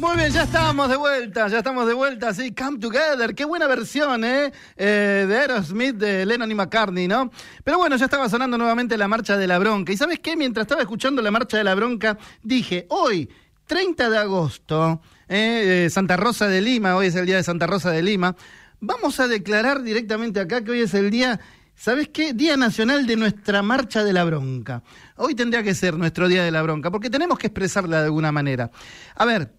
Muy 0.00 0.16
bien, 0.16 0.30
ya 0.30 0.44
estamos 0.44 0.88
de 0.88 0.96
vuelta, 0.96 1.46
ya 1.48 1.58
estamos 1.58 1.86
de 1.86 1.92
vuelta, 1.92 2.32
sí, 2.32 2.54
Come 2.54 2.78
Together, 2.78 3.34
qué 3.34 3.44
buena 3.44 3.66
versión, 3.66 4.24
¿eh? 4.24 4.50
eh 4.74 5.26
de 5.28 5.36
Aerosmith, 5.36 5.96
de 5.96 6.24
Lennon 6.24 6.50
y 6.50 6.54
McCartney, 6.54 7.06
¿no? 7.06 7.30
Pero 7.62 7.76
bueno, 7.76 7.96
ya 7.96 8.06
estaba 8.06 8.26
sonando 8.30 8.56
nuevamente 8.56 8.96
la 8.96 9.08
Marcha 9.08 9.36
de 9.36 9.46
la 9.46 9.58
Bronca. 9.58 9.92
¿Y 9.92 9.98
sabes 9.98 10.18
qué? 10.20 10.38
Mientras 10.38 10.64
estaba 10.64 10.80
escuchando 10.80 11.20
la 11.20 11.30
Marcha 11.30 11.58
de 11.58 11.64
la 11.64 11.74
Bronca, 11.74 12.16
dije, 12.42 12.86
hoy, 12.88 13.28
30 13.66 14.08
de 14.08 14.16
agosto, 14.16 15.02
eh, 15.28 15.88
Santa 15.90 16.16
Rosa 16.16 16.48
de 16.48 16.62
Lima, 16.62 16.96
hoy 16.96 17.08
es 17.08 17.14
el 17.14 17.26
día 17.26 17.36
de 17.36 17.42
Santa 17.42 17.66
Rosa 17.66 17.90
de 17.90 18.02
Lima, 18.02 18.34
vamos 18.80 19.20
a 19.20 19.28
declarar 19.28 19.82
directamente 19.82 20.40
acá 20.40 20.64
que 20.64 20.70
hoy 20.70 20.80
es 20.80 20.94
el 20.94 21.10
día 21.10 21.40
¿Sabes 21.74 22.08
qué? 22.08 22.34
Día 22.34 22.58
Nacional 22.58 23.06
de 23.06 23.16
nuestra 23.16 23.62
Marcha 23.62 24.04
de 24.04 24.12
la 24.12 24.22
Bronca. 24.24 24.82
Hoy 25.16 25.34
tendría 25.34 25.62
que 25.62 25.74
ser 25.74 25.96
nuestro 25.96 26.28
Día 26.28 26.44
de 26.44 26.50
la 26.50 26.60
Bronca, 26.60 26.90
porque 26.90 27.08
tenemos 27.08 27.38
que 27.38 27.46
expresarla 27.46 28.00
de 28.00 28.04
alguna 28.04 28.30
manera. 28.32 28.70
A 29.14 29.24
ver, 29.24 29.50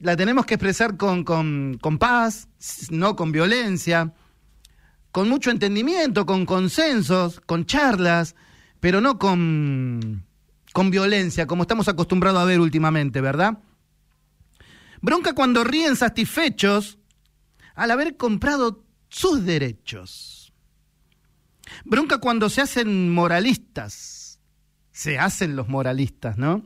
la 0.00 0.16
tenemos 0.16 0.46
que 0.46 0.54
expresar 0.54 0.96
con, 0.96 1.24
con, 1.24 1.98
paz, 1.98 2.48
no 2.90 3.16
con 3.16 3.32
violencia, 3.32 4.12
con 5.10 5.28
mucho 5.28 5.50
entendimiento, 5.50 6.26
con 6.26 6.44
consensos, 6.44 7.40
con 7.40 7.64
charlas, 7.66 8.34
pero 8.80 9.00
no 9.00 9.18
con, 9.18 10.24
con 10.72 10.90
violencia, 10.90 11.46
como 11.46 11.62
estamos 11.62 11.88
acostumbrados 11.88 12.40
a 12.40 12.44
ver 12.44 12.60
últimamente, 12.60 13.20
¿verdad? 13.20 13.58
Bronca 15.00 15.34
cuando 15.34 15.64
ríen 15.64 15.96
satisfechos 15.96 16.98
al 17.74 17.90
haber 17.90 18.16
comprado 18.16 18.84
sus 19.08 19.44
derechos. 19.44 20.52
Bronca 21.84 22.18
cuando 22.18 22.48
se 22.48 22.62
hacen 22.62 23.12
moralistas. 23.12 24.40
Se 24.92 25.18
hacen 25.18 25.56
los 25.56 25.68
moralistas, 25.68 26.38
¿no? 26.38 26.64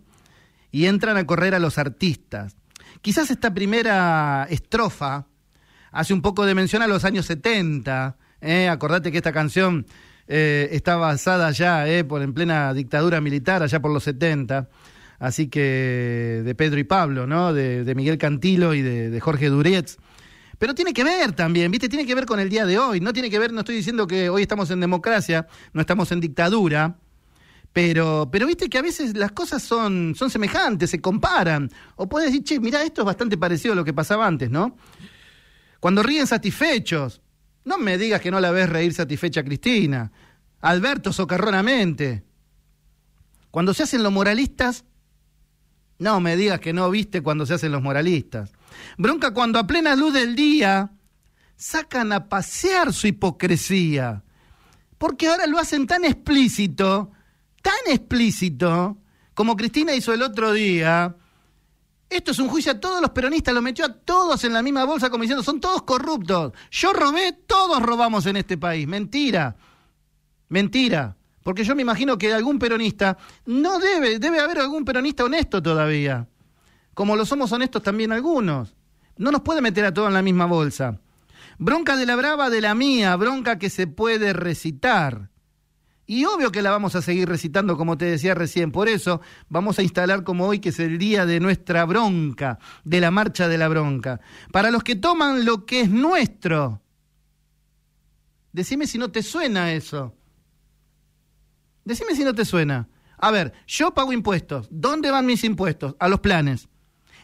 Y 0.70 0.86
entran 0.86 1.16
a 1.16 1.26
correr 1.26 1.54
a 1.54 1.58
los 1.58 1.78
artistas. 1.78 2.56
Quizás 3.00 3.30
esta 3.30 3.52
primera 3.52 4.46
estrofa 4.50 5.26
hace 5.92 6.14
un 6.14 6.22
poco 6.22 6.46
de 6.46 6.54
mención 6.54 6.82
a 6.82 6.86
los 6.86 7.04
años 7.04 7.26
70. 7.26 8.16
¿eh? 8.40 8.68
Acordate 8.68 9.10
que 9.10 9.18
esta 9.18 9.32
canción 9.32 9.86
eh, 10.28 10.68
está 10.72 10.96
basada 10.96 11.50
ya 11.50 11.88
eh, 11.88 12.04
por, 12.04 12.22
en 12.22 12.32
plena 12.32 12.72
dictadura 12.74 13.20
militar, 13.20 13.62
allá 13.62 13.80
por 13.80 13.92
los 13.92 14.04
70. 14.04 14.68
Así 15.18 15.48
que 15.48 16.42
de 16.44 16.54
Pedro 16.54 16.78
y 16.80 16.84
Pablo, 16.84 17.26
¿no? 17.26 17.52
De, 17.52 17.92
Miguel 17.94 18.16
Cantilo 18.16 18.72
y 18.74 18.80
de, 18.80 19.20
Jorge 19.20 19.48
Durietz. 19.48 19.98
Pero 20.58 20.74
tiene 20.74 20.92
que 20.92 21.04
ver 21.04 21.32
también, 21.32 21.70
¿viste? 21.70 21.88
Tiene 21.88 22.06
que 22.06 22.14
ver 22.14 22.26
con 22.26 22.40
el 22.40 22.48
día 22.48 22.66
de 22.66 22.78
hoy. 22.78 23.00
No 23.00 23.12
tiene 23.12 23.30
que 23.30 23.38
ver, 23.38 23.52
no 23.52 23.60
estoy 23.60 23.76
diciendo 23.76 24.06
que 24.06 24.28
hoy 24.28 24.42
estamos 24.42 24.70
en 24.70 24.80
democracia, 24.80 25.46
no 25.72 25.80
estamos 25.80 26.12
en 26.12 26.20
dictadura. 26.20 26.96
Pero, 27.72 28.28
pero 28.32 28.46
viste 28.46 28.68
que 28.68 28.78
a 28.78 28.82
veces 28.82 29.16
las 29.16 29.32
cosas 29.32 29.62
son, 29.62 30.14
son 30.16 30.30
semejantes, 30.30 30.90
se 30.90 31.00
comparan. 31.00 31.70
O 31.96 32.08
puedes 32.08 32.30
decir, 32.30 32.44
che, 32.44 32.60
mira, 32.60 32.82
esto 32.82 33.02
es 33.02 33.06
bastante 33.06 33.38
parecido 33.38 33.72
a 33.72 33.76
lo 33.76 33.84
que 33.84 33.94
pasaba 33.94 34.26
antes, 34.26 34.50
¿no? 34.50 34.76
Cuando 35.78 36.02
ríen 36.02 36.26
satisfechos, 36.26 37.22
no 37.64 37.78
me 37.78 37.96
digas 37.96 38.20
que 38.20 38.30
no 38.30 38.40
la 38.40 38.50
ves 38.50 38.68
reír 38.68 38.92
satisfecha 38.92 39.40
a 39.40 39.44
Cristina. 39.44 40.10
Alberto 40.60 41.12
socarronamente. 41.12 42.24
Cuando 43.50 43.72
se 43.72 43.84
hacen 43.84 44.02
los 44.02 44.12
moralistas, 44.12 44.84
no 45.98 46.20
me 46.20 46.36
digas 46.36 46.60
que 46.60 46.72
no 46.72 46.90
viste 46.90 47.22
cuando 47.22 47.46
se 47.46 47.54
hacen 47.54 47.72
los 47.72 47.82
moralistas. 47.82 48.52
Bronca 48.98 49.32
cuando 49.32 49.58
a 49.58 49.66
plena 49.66 49.94
luz 49.96 50.12
del 50.14 50.34
día 50.34 50.90
sacan 51.56 52.12
a 52.12 52.28
pasear 52.28 52.92
su 52.92 53.06
hipocresía. 53.06 54.24
Porque 54.98 55.28
ahora 55.28 55.46
lo 55.46 55.58
hacen 55.58 55.86
tan 55.86 56.04
explícito 56.04 57.12
tan 57.62 57.92
explícito 57.92 58.96
como 59.34 59.56
Cristina 59.56 59.94
hizo 59.94 60.12
el 60.12 60.22
otro 60.22 60.52
día. 60.52 61.16
Esto 62.08 62.32
es 62.32 62.38
un 62.40 62.48
juicio 62.48 62.72
a 62.72 62.80
todos 62.80 63.00
los 63.00 63.10
peronistas, 63.10 63.54
lo 63.54 63.62
metió 63.62 63.84
a 63.84 63.92
todos 63.92 64.42
en 64.44 64.52
la 64.52 64.62
misma 64.62 64.84
bolsa 64.84 65.10
como 65.10 65.22
diciendo, 65.22 65.44
son 65.44 65.60
todos 65.60 65.82
corruptos. 65.82 66.52
Yo 66.70 66.92
robé, 66.92 67.32
todos 67.46 67.80
robamos 67.80 68.26
en 68.26 68.36
este 68.36 68.58
país. 68.58 68.86
Mentira. 68.86 69.56
Mentira. 70.48 71.16
Porque 71.42 71.64
yo 71.64 71.74
me 71.74 71.82
imagino 71.82 72.18
que 72.18 72.32
algún 72.32 72.58
peronista 72.58 73.16
no 73.46 73.78
debe, 73.78 74.18
debe 74.18 74.40
haber 74.40 74.58
algún 74.58 74.84
peronista 74.84 75.24
honesto 75.24 75.62
todavía. 75.62 76.28
Como 76.94 77.16
lo 77.16 77.24
somos 77.24 77.50
honestos 77.52 77.82
también 77.82 78.12
algunos. 78.12 78.74
No 79.16 79.30
nos 79.30 79.42
puede 79.42 79.60
meter 79.60 79.84
a 79.84 79.94
todos 79.94 80.08
en 80.08 80.14
la 80.14 80.22
misma 80.22 80.46
bolsa. 80.46 81.00
Bronca 81.58 81.96
de 81.96 82.06
la 82.06 82.16
brava 82.16 82.50
de 82.50 82.60
la 82.60 82.74
mía, 82.74 83.16
bronca 83.16 83.58
que 83.58 83.70
se 83.70 83.86
puede 83.86 84.32
recitar. 84.32 85.29
Y 86.10 86.24
obvio 86.24 86.50
que 86.50 86.60
la 86.60 86.72
vamos 86.72 86.96
a 86.96 87.02
seguir 87.02 87.28
recitando, 87.28 87.76
como 87.76 87.96
te 87.96 88.04
decía 88.04 88.34
recién. 88.34 88.72
Por 88.72 88.88
eso 88.88 89.20
vamos 89.48 89.78
a 89.78 89.84
instalar 89.84 90.24
como 90.24 90.48
hoy, 90.48 90.58
que 90.58 90.70
es 90.70 90.80
el 90.80 90.98
día 90.98 91.24
de 91.24 91.38
nuestra 91.38 91.84
bronca, 91.84 92.58
de 92.82 93.00
la 93.00 93.12
marcha 93.12 93.46
de 93.46 93.56
la 93.56 93.68
bronca. 93.68 94.20
Para 94.50 94.72
los 94.72 94.82
que 94.82 94.96
toman 94.96 95.44
lo 95.44 95.64
que 95.66 95.82
es 95.82 95.88
nuestro. 95.88 96.82
Decime 98.50 98.88
si 98.88 98.98
no 98.98 99.12
te 99.12 99.22
suena 99.22 99.72
eso. 99.72 100.12
Decime 101.84 102.16
si 102.16 102.24
no 102.24 102.34
te 102.34 102.44
suena. 102.44 102.88
A 103.16 103.30
ver, 103.30 103.52
yo 103.68 103.94
pago 103.94 104.12
impuestos. 104.12 104.66
¿Dónde 104.68 105.12
van 105.12 105.26
mis 105.26 105.44
impuestos? 105.44 105.94
A 106.00 106.08
los 106.08 106.18
planes. 106.18 106.68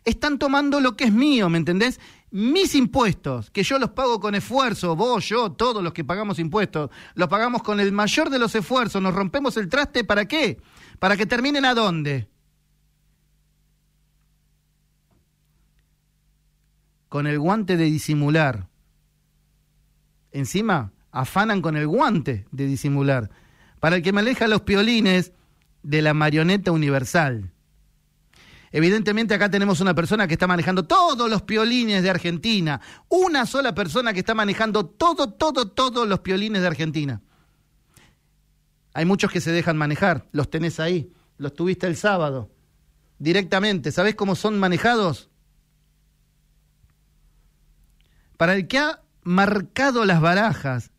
Están 0.05 0.39
tomando 0.39 0.79
lo 0.79 0.97
que 0.97 1.07
es 1.07 1.13
mío, 1.13 1.49
¿me 1.49 1.59
entendés? 1.59 1.99
Mis 2.31 2.75
impuestos, 2.75 3.51
que 3.51 3.63
yo 3.63 3.79
los 3.79 3.91
pago 3.91 4.21
con 4.21 4.35
esfuerzo, 4.35 4.97
vos, 4.97 5.29
yo, 5.29 5.53
todos 5.53 5.83
los 5.83 5.93
que 5.93 6.05
pagamos 6.05 6.39
impuestos, 6.39 6.91
los 7.15 7.29
pagamos 7.29 7.63
con 7.63 7.81
el 7.81 7.93
mayor 7.93 8.31
de 8.31 8.39
los 8.39 8.55
esfuerzos, 8.55 9.01
nos 9.01 9.15
rompemos 9.15 9.57
el 9.57 9.69
traste, 9.69 10.05
¿para 10.05 10.27
qué? 10.27 10.61
Para 10.99 11.17
que 11.17 11.27
terminen 11.27 11.65
a 11.65 11.75
dónde? 11.75 12.29
Con 17.09 17.27
el 17.27 17.39
guante 17.39 17.77
de 17.77 17.85
disimular. 17.85 18.69
Encima, 20.33 20.93
afanan 21.13 21.63
con 21.63 21.77
el 21.77 21.87
guante 21.87 22.47
de 22.51 22.67
disimular. 22.67 23.31
Para 23.81 23.97
el 23.97 24.03
que 24.03 24.13
me 24.13 24.21
aleja 24.21 24.49
los 24.49 24.63
piolines 24.63 25.33
de 25.83 26.03
la 26.03 26.13
marioneta 26.13 26.73
universal. 26.73 27.53
Evidentemente 28.77 29.33
acá 29.33 29.51
tenemos 29.51 29.81
una 29.81 29.95
persona 29.95 30.29
que 30.29 30.35
está 30.35 30.47
manejando 30.47 30.85
todos 30.85 31.31
los 31.31 31.41
piolines 31.41 32.03
de 32.03 32.11
Argentina. 32.11 32.79
Una 33.09 33.47
sola 33.47 33.75
persona 33.75 34.13
que 34.13 34.19
está 34.19 34.35
manejando 34.35 34.85
todo, 34.85 35.33
todo, 35.33 35.69
todos 35.69 36.07
los 36.07 36.21
piolines 36.21 36.61
de 36.61 36.69
Argentina. 36.69 37.23
Hay 38.93 39.07
muchos 39.07 39.33
que 39.33 39.41
se 39.41 39.51
dejan 39.51 39.79
manejar, 39.79 40.27
los 40.31 40.51
tenés 40.51 40.79
ahí, 40.79 41.11
los 41.39 41.55
tuviste 41.55 41.87
el 41.87 41.97
sábado, 41.97 42.51
directamente. 43.19 43.93
¿Sabés 43.93 44.15
cómo 44.15 44.37
son 44.37 44.59
manejados? 44.59 45.31
Para 48.37 48.57
el 48.57 48.69
que 48.69 48.77
ha 48.77 49.01
marcado 49.23 50.05
las 50.05 50.21
barajas 50.21 50.91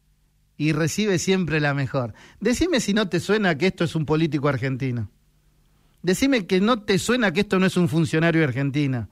y 0.57 0.71
recibe 0.71 1.19
siempre 1.19 1.59
la 1.59 1.75
mejor. 1.75 2.16
Decime 2.39 2.79
si 2.79 2.95
no 2.95 3.07
te 3.07 3.19
suena 3.19 3.55
que 3.55 3.67
esto 3.67 3.83
es 3.83 3.93
un 3.93 4.07
político 4.07 4.47
argentino. 4.47 5.11
Decime 6.07 6.47
que 6.47 6.62
no 6.62 6.84
te 6.84 7.00
suena 7.00 7.34
que 7.34 7.41
esto 7.41 7.59
no 7.59 7.66
es 7.66 7.75
un 7.75 7.90
funcionario 7.90 8.40
de 8.40 8.47
Argentina. 8.47 9.09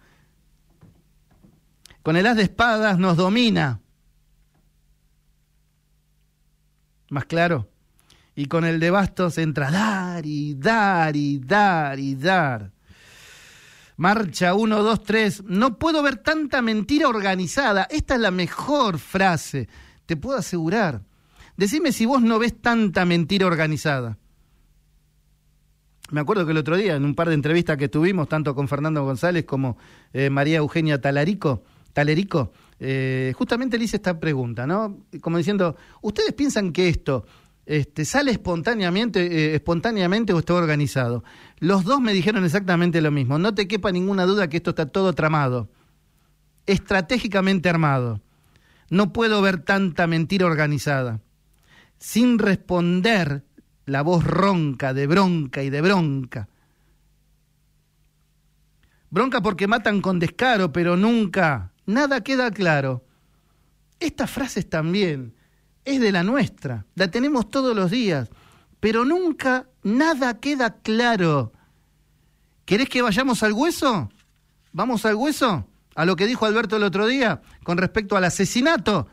Con 2.02 2.16
el 2.16 2.26
as 2.26 2.38
de 2.38 2.44
espadas 2.44 2.98
nos 2.98 3.18
domina. 3.18 3.82
¿Más 7.10 7.26
claro? 7.26 7.70
Y 8.34 8.46
con 8.46 8.64
el 8.64 8.80
de 8.80 8.92
bastos 8.92 9.38
entra 9.38 9.72
dar 9.72 10.26
y 10.26 10.54
dar 10.54 11.18
y 11.18 11.40
dar 11.40 12.00
y 12.00 12.16
dar. 12.16 12.72
Marcha 13.98 14.54
1, 14.54 14.82
2, 14.82 15.04
3. 15.04 15.44
No 15.48 15.78
puedo 15.78 16.02
ver 16.02 16.16
tanta 16.16 16.62
mentira 16.62 17.10
organizada. 17.10 17.90
Esta 17.90 18.16
es 18.16 18.22
la 18.22 18.32
mejor 18.32 19.00
frase, 19.00 19.68
te 20.06 20.16
puedo 20.16 20.38
asegurar. 20.38 21.02
Decime 21.58 21.92
si 21.92 22.06
vos 22.06 22.22
no 22.22 22.40
ves 22.40 22.62
tanta 22.62 23.04
mentira 23.04 23.48
organizada 23.48 24.18
me 26.12 26.22
acuerdo 26.22 26.46
que 26.46 26.52
el 26.52 26.58
otro 26.58 26.78
día, 26.78 26.96
en 26.96 27.06
un 27.06 27.16
par 27.16 27.30
de 27.30 27.36
entrevistas 27.36 27.78
que 27.78 27.90
tuvimos, 27.90 28.30
tanto 28.30 28.54
con 28.54 28.68
Fernando 28.68 29.04
González 29.04 29.46
como 29.46 29.78
eh, 30.14 30.30
María 30.30 30.58
Eugenia 30.58 31.02
Talarico, 31.02 31.64
Talerico, 31.94 32.52
eh, 32.80 33.34
justamente 33.38 33.78
le 33.78 33.86
hice 33.86 33.98
esta 33.98 34.20
pregunta, 34.20 34.68
¿no? 34.68 34.98
Como 35.22 35.38
diciendo, 35.38 35.76
¿ustedes 36.02 36.34
piensan 36.34 36.74
que 36.74 36.90
esto 36.90 37.26
este, 37.66 38.06
sale 38.06 38.32
espontáneamente, 38.32 39.26
eh, 39.26 39.56
espontáneamente 39.56 40.34
o 40.34 40.40
está 40.40 40.54
organizado? 40.54 41.24
Los 41.60 41.86
dos 41.86 42.02
me 42.02 42.14
dijeron 42.14 42.44
exactamente 42.44 43.02
lo 43.02 43.12
mismo. 43.12 43.40
No 43.40 43.56
te 43.56 43.68
quepa 43.68 43.92
ninguna 43.92 44.26
duda 44.26 44.50
que 44.50 44.58
esto 44.58 44.72
está 44.72 44.88
todo 44.88 45.14
tramado, 45.14 45.70
estratégicamente 46.66 47.70
armado. 47.70 48.22
No 48.90 49.14
puedo 49.14 49.42
ver 49.42 49.64
tanta 49.64 50.06
mentira 50.06 50.46
organizada. 50.46 51.22
Sin 51.98 52.38
responder 52.38 53.44
la 53.86 54.02
voz 54.02 54.24
ronca 54.24 54.94
de 54.94 55.08
bronca 55.08 55.64
y 55.64 55.70
de 55.70 55.82
bronca. 55.82 56.50
Bronca 59.10 59.42
porque 59.42 59.68
matan 59.68 60.02
con 60.02 60.20
descaro, 60.20 60.72
pero 60.72 60.98
nunca, 60.98 61.72
nada 61.86 62.22
queda 62.22 62.52
claro. 62.52 63.06
Estas 64.00 64.30
frases 64.30 64.70
también 64.70 65.36
es 65.86 66.02
de 66.02 66.12
la 66.12 66.24
nuestra, 66.24 66.86
la 66.96 67.10
tenemos 67.10 67.50
todos 67.50 67.76
los 67.76 67.92
días, 67.92 68.30
pero 68.80 69.06
nunca 69.06 69.68
nada 69.84 70.40
queda 70.40 70.82
claro. 70.82 71.54
¿Querés 72.66 72.90
que 72.90 73.02
vayamos 73.02 73.44
al 73.44 73.54
hueso? 73.54 74.10
¿Vamos 74.74 75.06
al 75.06 75.16
hueso? 75.16 75.70
A 75.96 76.04
lo 76.04 76.16
que 76.16 76.26
dijo 76.26 76.46
Alberto 76.46 76.76
el 76.76 76.84
otro 76.84 77.08
día 77.08 77.42
con 77.64 77.78
respecto 77.78 78.18
al 78.18 78.26
asesinato 78.26 79.08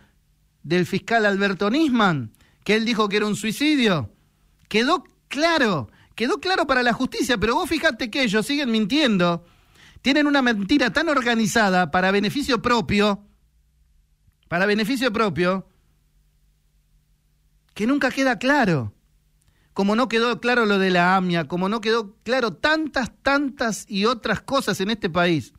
del 0.62 0.86
fiscal 0.86 1.26
Alberto 1.26 1.70
Nisman, 1.70 2.32
que 2.64 2.74
él 2.74 2.84
dijo 2.84 3.08
que 3.08 3.18
era 3.18 3.26
un 3.26 3.36
suicidio. 3.36 4.10
Quedó 4.72 5.04
claro, 5.28 5.90
quedó 6.14 6.40
claro 6.40 6.66
para 6.66 6.82
la 6.82 6.94
justicia, 6.94 7.36
pero 7.36 7.56
vos 7.56 7.68
fíjate 7.68 8.10
que 8.10 8.22
ellos 8.22 8.46
siguen 8.46 8.70
mintiendo. 8.70 9.44
Tienen 10.00 10.26
una 10.26 10.40
mentira 10.40 10.90
tan 10.90 11.10
organizada 11.10 11.90
para 11.90 12.10
beneficio 12.10 12.62
propio, 12.62 13.22
para 14.48 14.64
beneficio 14.64 15.12
propio, 15.12 15.68
que 17.74 17.86
nunca 17.86 18.10
queda 18.10 18.38
claro. 18.38 18.94
Como 19.74 19.94
no 19.94 20.08
quedó 20.08 20.40
claro 20.40 20.64
lo 20.64 20.78
de 20.78 20.88
la 20.88 21.16
AMIA, 21.16 21.48
como 21.48 21.68
no 21.68 21.82
quedó 21.82 22.16
claro 22.22 22.54
tantas, 22.54 23.12
tantas 23.20 23.84
y 23.90 24.06
otras 24.06 24.40
cosas 24.40 24.80
en 24.80 24.88
este 24.88 25.10
país. 25.10 25.52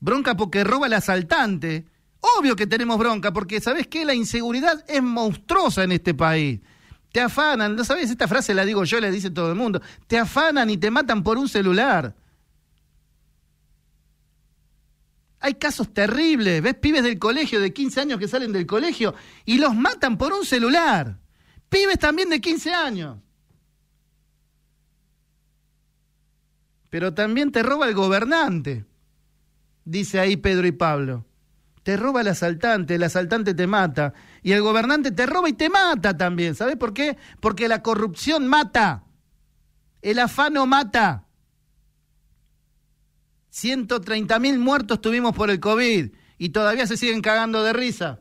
Bronca 0.00 0.38
porque 0.38 0.64
roba 0.64 0.86
el 0.86 0.94
asaltante. 0.94 1.84
Obvio 2.22 2.54
que 2.54 2.68
tenemos 2.68 2.96
bronca, 2.98 3.32
porque 3.32 3.60
¿sabes 3.60 3.88
qué? 3.88 4.04
La 4.04 4.14
inseguridad 4.14 4.84
es 4.86 5.02
monstruosa 5.02 5.82
en 5.82 5.90
este 5.90 6.14
país. 6.14 6.60
Te 7.10 7.20
afanan, 7.20 7.74
¿no 7.74 7.84
sabes? 7.84 8.10
Esta 8.10 8.28
frase 8.28 8.54
la 8.54 8.64
digo 8.64 8.84
yo, 8.84 9.00
la 9.00 9.10
dice 9.10 9.30
todo 9.30 9.50
el 9.50 9.56
mundo. 9.56 9.82
Te 10.06 10.18
afanan 10.18 10.70
y 10.70 10.76
te 10.76 10.90
matan 10.90 11.24
por 11.24 11.36
un 11.36 11.48
celular. 11.48 12.14
Hay 15.40 15.54
casos 15.54 15.92
terribles, 15.92 16.62
ves 16.62 16.76
pibes 16.76 17.02
del 17.02 17.18
colegio 17.18 17.60
de 17.60 17.72
15 17.72 18.00
años 18.00 18.18
que 18.20 18.28
salen 18.28 18.52
del 18.52 18.66
colegio 18.66 19.16
y 19.44 19.58
los 19.58 19.74
matan 19.74 20.16
por 20.16 20.32
un 20.32 20.44
celular. 20.44 21.18
Pibes 21.68 21.98
también 21.98 22.30
de 22.30 22.40
15 22.40 22.72
años. 22.72 23.18
Pero 26.88 27.12
también 27.12 27.50
te 27.50 27.64
roba 27.64 27.88
el 27.88 27.94
gobernante, 27.94 28.84
dice 29.84 30.20
ahí 30.20 30.36
Pedro 30.36 30.68
y 30.68 30.72
Pablo. 30.72 31.26
Te 31.82 31.96
roba 31.96 32.20
el 32.20 32.28
asaltante, 32.28 32.94
el 32.94 33.02
asaltante 33.02 33.54
te 33.54 33.66
mata 33.66 34.14
y 34.42 34.52
el 34.52 34.62
gobernante 34.62 35.10
te 35.10 35.26
roba 35.26 35.48
y 35.48 35.52
te 35.52 35.68
mata 35.68 36.16
también. 36.16 36.54
¿Sabes 36.54 36.76
por 36.76 36.94
qué? 36.94 37.16
Porque 37.40 37.66
la 37.66 37.82
corrupción 37.82 38.46
mata, 38.46 39.04
el 40.00 40.18
afano 40.18 40.66
mata. 40.66 41.26
130 43.50 44.38
mil 44.38 44.58
muertos 44.58 45.00
tuvimos 45.00 45.34
por 45.34 45.50
el 45.50 45.60
COVID 45.60 46.12
y 46.38 46.48
todavía 46.50 46.86
se 46.86 46.96
siguen 46.96 47.20
cagando 47.20 47.62
de 47.62 47.72
risa. 47.72 48.20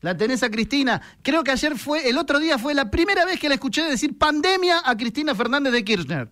La 0.00 0.16
tenés 0.16 0.42
a 0.42 0.50
Cristina. 0.50 1.00
Creo 1.22 1.42
que 1.42 1.50
ayer 1.50 1.78
fue, 1.78 2.08
el 2.08 2.18
otro 2.18 2.38
día 2.38 2.58
fue 2.58 2.74
la 2.74 2.90
primera 2.90 3.24
vez 3.24 3.40
que 3.40 3.48
la 3.48 3.54
escuché 3.54 3.82
decir 3.84 4.18
pandemia 4.18 4.82
a 4.84 4.96
Cristina 4.96 5.34
Fernández 5.34 5.72
de 5.72 5.84
Kirchner. 5.84 6.30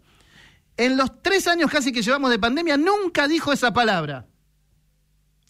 En 0.76 0.96
los 0.98 1.22
tres 1.22 1.46
años 1.48 1.70
casi 1.70 1.92
que 1.92 2.02
llevamos 2.02 2.30
de 2.30 2.38
pandemia 2.38 2.76
nunca 2.76 3.26
dijo 3.26 3.52
esa 3.52 3.72
palabra. 3.72 4.26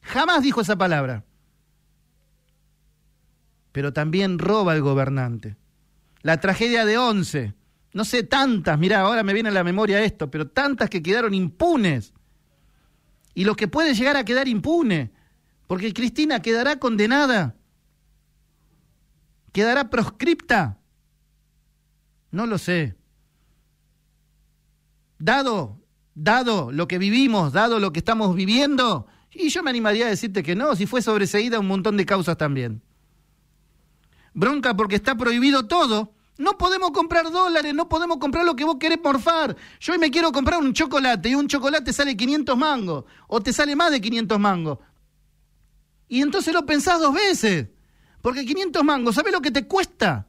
Jamás 0.03 0.43
dijo 0.43 0.61
esa 0.61 0.77
palabra. 0.77 1.25
Pero 3.73 3.93
también 3.93 4.39
roba 4.39 4.75
el 4.75 4.83
gobernante. 4.83 5.57
La 6.23 6.41
tragedia 6.41 6.85
de 6.85 6.99
Once. 6.99 7.55
No 7.95 8.05
sé, 8.05 8.23
tantas, 8.23 8.79
mirá, 8.79 9.01
ahora 9.01 9.23
me 9.23 9.35
viene 9.35 9.51
a 9.51 9.53
la 9.53 9.65
memoria 9.65 10.03
esto, 10.03 10.31
pero 10.31 10.49
tantas 10.49 10.89
que 10.89 11.03
quedaron 11.03 11.35
impunes 11.35 12.15
y 13.35 13.45
los 13.45 13.57
que 13.57 13.69
pueden 13.69 13.95
llegar 13.95 14.17
a 14.17 14.25
quedar 14.25 14.49
impune, 14.49 15.13
porque 15.67 15.93
Cristina 15.93 16.41
quedará 16.41 16.79
condenada, 16.79 17.57
quedará 19.53 19.91
proscripta. 19.91 20.79
No 22.31 22.47
lo 22.47 22.57
sé. 22.57 22.97
Dado, 25.19 25.79
dado 26.15 26.73
lo 26.73 26.89
que 26.89 26.99
vivimos, 26.99 27.53
dado 27.53 27.79
lo 27.79 27.93
que 27.93 28.01
estamos 28.01 28.35
viviendo, 28.35 29.07
y 29.35 29.49
yo 29.49 29.63
me 29.63 29.71
animaría 29.71 30.07
a 30.07 30.11
decirte 30.11 30.43
que 30.43 30.55
no, 30.55 30.75
si 30.77 30.87
fue 30.87 31.03
sobreseída 31.03 31.59
un 31.59 31.67
montón 31.67 31.97
de 31.97 32.07
causas 32.07 32.37
también. 32.37 32.83
Bronca 34.35 34.75
porque 34.75 34.97
está 34.97 35.15
prohibido 35.15 35.67
todo 35.67 36.15
no 36.39 36.57
podemos 36.57 36.93
comprar 36.93 37.31
dólares, 37.31 37.75
no 37.75 37.89
podemos 37.89 38.17
comprar 38.17 38.45
lo 38.45 38.57
que 38.57 38.65
vos 38.65 38.77
querés 38.81 38.99
morfar. 39.03 39.57
Yo 39.79 39.93
hoy 39.93 39.99
me 39.99 40.11
quiero 40.11 40.33
comprar 40.33 40.61
un 40.61 40.73
chocolate 40.73 41.29
y 41.29 41.35
un 41.35 41.47
chocolate 41.47 41.93
sale 41.93 42.17
500 42.17 42.57
mangos 42.57 43.05
o 43.29 43.41
te 43.41 43.53
sale 43.53 43.77
más 43.77 43.91
de 43.91 44.01
500 44.01 44.41
mangos. 44.41 44.79
Y 46.09 46.23
entonces 46.23 46.53
lo 46.53 46.65
pensás 46.65 47.01
dos 47.01 47.15
veces. 47.15 47.69
Porque 48.23 48.45
500 48.45 48.83
mangos, 48.83 49.15
¿sabés 49.15 49.33
lo 49.33 49.41
que 49.41 49.51
te 49.51 49.67
cuesta? 49.67 50.27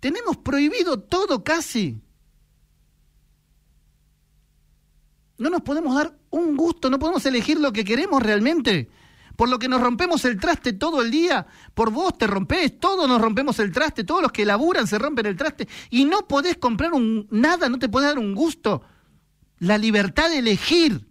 Tenemos 0.00 0.36
prohibido 0.38 1.00
todo 1.00 1.44
casi. 1.44 2.00
No 5.40 5.50
nos 5.50 5.62
podemos 5.62 5.96
dar 5.96 6.16
un 6.30 6.56
gusto, 6.56 6.88
no 6.88 6.98
podemos 6.98 7.26
elegir 7.26 7.58
lo 7.58 7.72
que 7.72 7.84
queremos 7.84 8.22
realmente 8.22 8.88
por 9.40 9.48
lo 9.48 9.58
que 9.58 9.68
nos 9.68 9.80
rompemos 9.80 10.22
el 10.26 10.38
traste 10.38 10.74
todo 10.74 11.00
el 11.00 11.10
día, 11.10 11.46
por 11.72 11.90
vos 11.90 12.18
te 12.18 12.26
rompés, 12.26 12.78
todos 12.78 13.08
nos 13.08 13.18
rompemos 13.18 13.58
el 13.58 13.72
traste, 13.72 14.04
todos 14.04 14.20
los 14.20 14.32
que 14.32 14.44
laburan 14.44 14.86
se 14.86 14.98
rompen 14.98 15.24
el 15.24 15.34
traste 15.34 15.66
y 15.88 16.04
no 16.04 16.28
podés 16.28 16.58
comprar 16.58 16.92
un, 16.92 17.26
nada, 17.30 17.70
no 17.70 17.78
te 17.78 17.88
podés 17.88 18.10
dar 18.10 18.18
un 18.18 18.34
gusto. 18.34 18.82
La 19.58 19.78
libertad 19.78 20.28
de 20.28 20.40
elegir. 20.40 21.08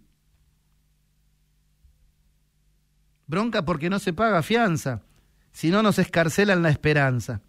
Bronca 3.26 3.64
porque 3.64 3.90
no 3.90 3.98
se 3.98 4.12
paga 4.12 4.44
fianza, 4.44 5.02
si 5.50 5.70
no 5.70 5.82
nos 5.82 5.98
escarcelan 5.98 6.62
la 6.62 6.70
esperanza. 6.70 7.42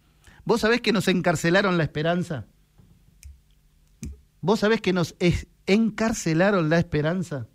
¿Vos 0.44 0.62
sabés 0.62 0.80
que 0.80 0.92
nos 0.92 1.06
encarcelaron 1.06 1.78
la 1.78 1.84
esperanza? 1.84 2.46
¿Vos 4.40 4.58
sabés 4.58 4.80
que 4.80 4.92
nos 4.92 5.14
encarcelaron 5.66 6.68
la 6.68 6.78
esperanza? 6.78 7.46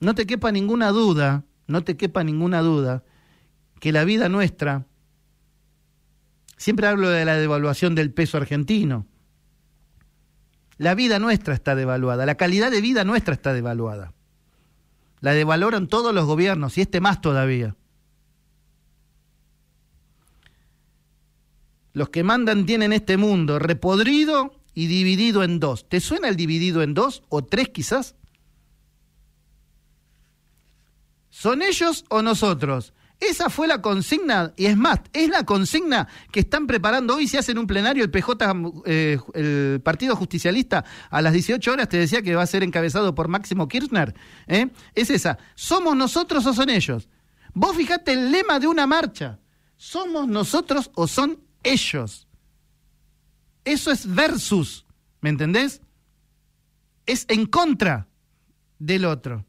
no 0.00 0.14
te 0.14 0.26
quepa 0.26 0.50
ninguna 0.50 0.88
duda, 0.88 1.44
no 1.66 1.84
te 1.84 1.96
quepa 1.96 2.24
ninguna 2.24 2.62
duda, 2.62 3.04
que 3.78 3.92
la 3.92 4.04
vida 4.04 4.28
nuestra, 4.28 4.86
siempre 6.56 6.86
hablo 6.86 7.10
de 7.10 7.24
la 7.24 7.36
devaluación 7.36 7.94
del 7.94 8.12
peso 8.12 8.38
argentino, 8.38 9.06
la 10.78 10.94
vida 10.94 11.18
nuestra 11.18 11.54
está 11.54 11.74
devaluada, 11.74 12.24
la 12.24 12.36
calidad 12.36 12.70
de 12.70 12.80
vida 12.80 13.04
nuestra 13.04 13.34
está 13.34 13.52
devaluada. 13.52 14.14
La 15.20 15.34
devaloran 15.34 15.86
todos 15.86 16.14
los 16.14 16.24
gobiernos 16.24 16.78
y 16.78 16.80
este 16.80 17.02
más 17.02 17.20
todavía. 17.20 17.76
Los 21.92 22.10
que 22.10 22.22
mandan 22.22 22.66
tienen 22.66 22.92
este 22.92 23.16
mundo 23.16 23.58
repodrido 23.58 24.52
y 24.74 24.86
dividido 24.86 25.42
en 25.42 25.60
dos. 25.60 25.88
¿Te 25.88 26.00
suena 26.00 26.28
el 26.28 26.36
dividido 26.36 26.82
en 26.82 26.94
dos 26.94 27.22
o 27.28 27.44
tres 27.44 27.68
quizás? 27.70 28.14
¿Son 31.28 31.62
ellos 31.62 32.04
o 32.08 32.22
nosotros? 32.22 32.92
Esa 33.20 33.50
fue 33.50 33.68
la 33.68 33.82
consigna, 33.82 34.54
y 34.56 34.64
es 34.64 34.78
más, 34.78 35.00
es 35.12 35.28
la 35.28 35.44
consigna 35.44 36.08
que 36.32 36.40
están 36.40 36.66
preparando 36.66 37.16
hoy 37.16 37.28
si 37.28 37.36
hacen 37.36 37.58
un 37.58 37.66
plenario 37.66 38.02
el 38.02 38.10
PJ, 38.10 38.54
eh, 38.86 39.18
el 39.34 39.80
Partido 39.82 40.16
Justicialista, 40.16 40.86
a 41.10 41.20
las 41.20 41.34
18 41.34 41.70
horas 41.70 41.88
te 41.90 41.98
decía 41.98 42.22
que 42.22 42.34
va 42.34 42.42
a 42.42 42.46
ser 42.46 42.62
encabezado 42.62 43.14
por 43.14 43.28
Máximo 43.28 43.68
Kirchner. 43.68 44.14
¿eh? 44.46 44.70
Es 44.94 45.10
esa, 45.10 45.36
¿somos 45.54 45.94
nosotros 45.96 46.46
o 46.46 46.54
son 46.54 46.70
ellos? 46.70 47.10
Vos 47.52 47.76
fijate 47.76 48.12
el 48.12 48.32
lema 48.32 48.58
de 48.58 48.68
una 48.68 48.86
marcha, 48.86 49.38
¿somos 49.76 50.26
nosotros 50.26 50.90
o 50.94 51.06
son 51.06 51.40
ellos? 51.62 52.26
Eso 53.64 53.90
es 53.90 54.12
versus, 54.12 54.86
¿me 55.20 55.30
entendés? 55.30 55.80
Es 57.06 57.26
en 57.28 57.46
contra 57.46 58.08
del 58.78 59.04
otro. 59.04 59.44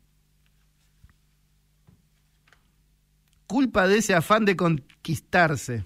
culpa 3.51 3.85
de 3.85 3.97
ese 3.97 4.15
afán 4.15 4.45
de 4.45 4.55
conquistarse. 4.55 5.83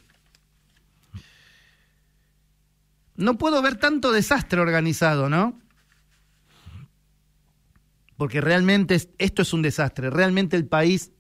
No 3.16 3.40
puedo 3.40 3.60
ver 3.64 3.78
tanto 3.78 4.12
desastre 4.12 4.62
organizado, 4.62 5.30
¿no? 5.30 5.60
Porque 8.18 8.40
realmente 8.40 9.02
esto 9.18 9.42
es 9.42 9.52
un 9.52 9.64
desastre, 9.64 10.12
realmente 10.12 10.56
el 10.56 10.68
país 10.68 11.12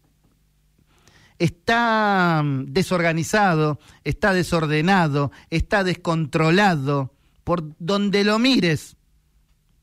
está 1.39 2.41
mm, 2.43 2.65
desorganizado, 2.67 3.79
está 4.03 4.33
desordenado, 4.33 5.31
está 5.49 5.83
descontrolado, 5.83 7.13
por 7.43 7.75
donde 7.79 8.23
lo 8.23 8.39
mires, 8.39 8.97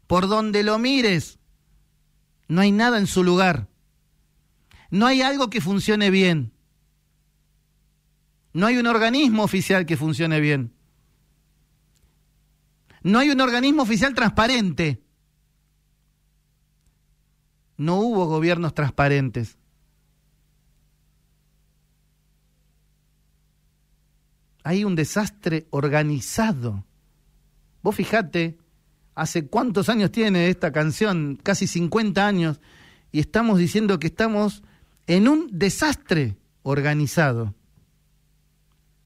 por 0.06 0.28
donde 0.28 0.62
lo 0.62 0.78
mires, 0.78 1.38
no 2.48 2.60
hay 2.60 2.72
nada 2.72 2.98
en 2.98 3.06
su 3.06 3.24
lugar. 3.24 3.68
No 4.90 5.06
hay 5.06 5.22
algo 5.22 5.48
que 5.48 5.62
funcione 5.62 6.10
bien. 6.10 6.52
No 8.52 8.66
hay 8.66 8.76
un 8.76 8.86
organismo 8.86 9.42
oficial 9.42 9.86
que 9.86 9.96
funcione 9.96 10.38
bien. 10.40 10.74
No 13.02 13.18
hay 13.18 13.30
un 13.30 13.40
organismo 13.40 13.82
oficial 13.82 14.14
transparente. 14.14 15.02
No 17.78 17.96
hubo 17.96 18.26
gobiernos 18.26 18.74
transparentes. 18.74 19.56
Hay 24.64 24.84
un 24.84 24.94
desastre 24.94 25.66
organizado. 25.70 26.84
Vos 27.82 27.94
fijate, 27.94 28.58
hace 29.14 29.46
cuántos 29.46 29.88
años 29.88 30.12
tiene 30.12 30.48
esta 30.48 30.72
canción, 30.72 31.38
casi 31.42 31.66
50 31.66 32.26
años, 32.26 32.60
y 33.10 33.20
estamos 33.20 33.58
diciendo 33.58 33.98
que 33.98 34.06
estamos 34.06 34.62
en 35.06 35.28
un 35.28 35.48
desastre 35.52 36.36
organizado. 36.62 37.54